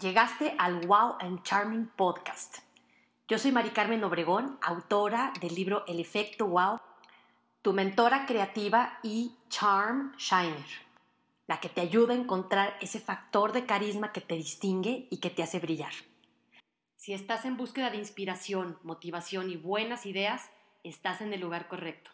[0.00, 2.58] Llegaste al Wow and Charming Podcast.
[3.26, 6.78] Yo soy Mari Carmen Obregón, autora del libro El efecto Wow,
[7.62, 10.66] tu mentora creativa y Charm Shiner,
[11.48, 15.30] la que te ayuda a encontrar ese factor de carisma que te distingue y que
[15.30, 15.92] te hace brillar.
[16.94, 20.48] Si estás en búsqueda de inspiración, motivación y buenas ideas,
[20.84, 22.12] estás en el lugar correcto.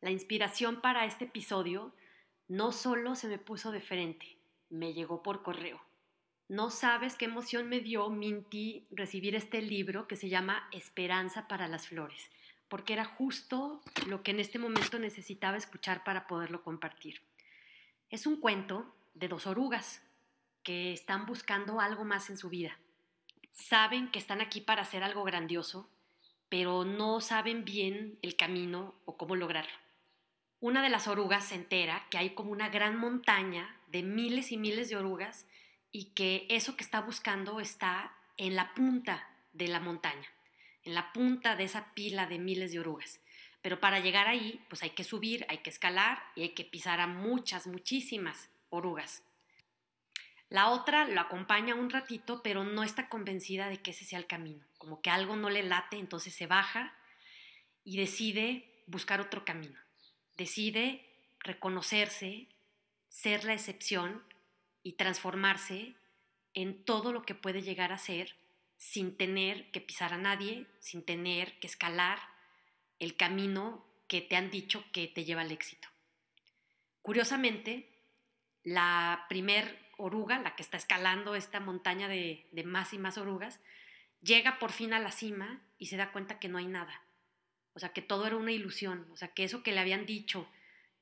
[0.00, 1.92] La inspiración para este episodio
[2.48, 4.38] no solo se me puso de frente,
[4.70, 5.89] me llegó por correo.
[6.50, 11.68] No sabes qué emoción me dio Minty recibir este libro que se llama Esperanza para
[11.68, 12.28] las Flores,
[12.68, 17.20] porque era justo lo que en este momento necesitaba escuchar para poderlo compartir.
[18.10, 20.02] Es un cuento de dos orugas
[20.64, 22.76] que están buscando algo más en su vida.
[23.52, 25.88] Saben que están aquí para hacer algo grandioso,
[26.48, 29.78] pero no saben bien el camino o cómo lograrlo.
[30.58, 34.56] Una de las orugas se entera que hay como una gran montaña de miles y
[34.56, 35.46] miles de orugas
[35.92, 40.28] y que eso que está buscando está en la punta de la montaña,
[40.84, 43.20] en la punta de esa pila de miles de orugas.
[43.62, 47.00] Pero para llegar ahí, pues hay que subir, hay que escalar y hay que pisar
[47.00, 49.22] a muchas, muchísimas orugas.
[50.48, 54.26] La otra lo acompaña un ratito, pero no está convencida de que ese sea el
[54.26, 56.94] camino, como que algo no le late, entonces se baja
[57.84, 59.78] y decide buscar otro camino.
[60.36, 61.06] Decide
[61.40, 62.48] reconocerse,
[63.08, 64.22] ser la excepción
[64.82, 65.94] y transformarse
[66.54, 68.34] en todo lo que puede llegar a ser
[68.76, 72.18] sin tener que pisar a nadie, sin tener que escalar
[72.98, 75.88] el camino que te han dicho que te lleva al éxito.
[77.02, 77.88] Curiosamente,
[78.64, 83.60] la primer oruga, la que está escalando esta montaña de, de, más y más orugas,
[84.22, 87.02] llega por fin a la cima y se da cuenta que no hay nada.
[87.74, 89.06] O sea, que todo era una ilusión.
[89.12, 90.48] O sea, que eso que le habían dicho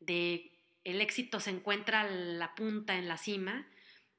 [0.00, 0.52] de
[0.84, 3.66] el éxito se encuentra la punta, en la cima,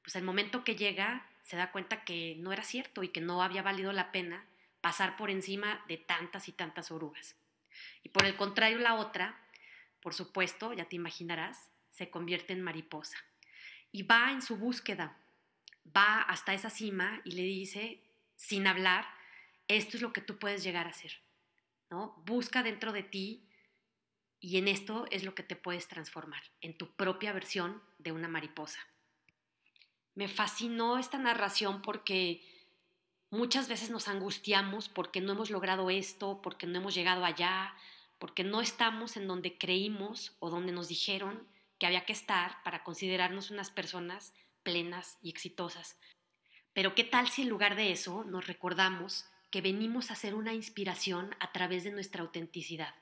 [0.02, 3.42] pues el momento que llega se da cuenta que no era cierto y que no
[3.42, 4.44] había valido la pena
[4.80, 7.36] pasar por encima de tantas y tantas orugas.
[8.02, 9.38] Y por el contrario, la otra,
[10.00, 13.18] por supuesto, ya te imaginarás, se convierte en mariposa.
[13.92, 15.16] Y va en su búsqueda,
[15.96, 18.00] va hasta esa cima y le dice,
[18.36, 19.06] sin hablar,
[19.68, 21.20] esto es lo que tú puedes llegar a ser.
[21.90, 22.14] ¿no?
[22.24, 23.46] Busca dentro de ti
[24.38, 28.28] y en esto es lo que te puedes transformar, en tu propia versión de una
[28.28, 28.80] mariposa.
[30.14, 32.42] Me fascinó esta narración porque
[33.30, 37.74] muchas veces nos angustiamos porque no hemos logrado esto, porque no hemos llegado allá,
[38.18, 41.46] porque no estamos en donde creímos o donde nos dijeron
[41.78, 45.96] que había que estar para considerarnos unas personas plenas y exitosas.
[46.72, 50.52] Pero ¿qué tal si en lugar de eso nos recordamos que venimos a ser una
[50.52, 52.94] inspiración a través de nuestra autenticidad?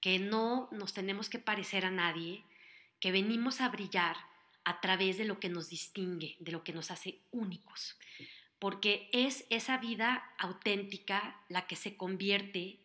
[0.00, 2.44] que no nos tenemos que parecer a nadie,
[3.00, 4.16] que venimos a brillar
[4.68, 7.96] a través de lo que nos distingue, de lo que nos hace únicos,
[8.58, 12.78] porque es esa vida auténtica la que se convierte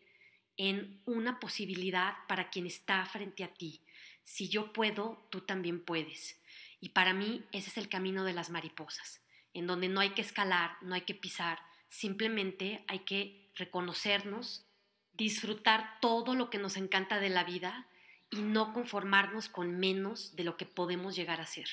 [0.56, 3.82] en una posibilidad para quien está frente a ti.
[4.22, 6.40] Si yo puedo, tú también puedes.
[6.80, 9.20] Y para mí ese es el camino de las mariposas,
[9.52, 11.58] en donde no hay que escalar, no hay que pisar,
[11.90, 14.64] simplemente hay que reconocernos
[15.12, 17.86] disfrutar todo lo que nos encanta de la vida
[18.34, 21.68] y no conformarnos con menos de lo que podemos llegar a ser.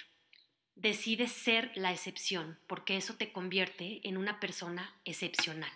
[0.75, 5.71] Decide ser la excepción, porque eso te convierte en una persona excepcional,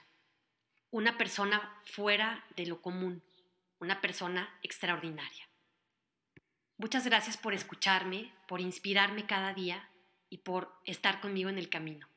[0.91, 3.23] una persona fuera de lo común,
[3.79, 5.49] una persona extraordinaria.
[6.77, 9.89] Muchas gracias por escucharme, por inspirarme cada día
[10.29, 12.07] y por estar conmigo en el camino.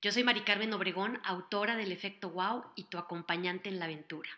[0.00, 4.30] Yo soy Mari Carmen Obregón, autora del Efecto Wow y tu acompañante en la aventura.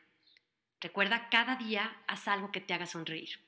[0.84, 3.40] Recuerda, cada día haz algo que te haga sonreír.